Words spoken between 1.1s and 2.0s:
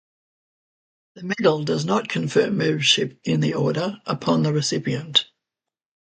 The medal does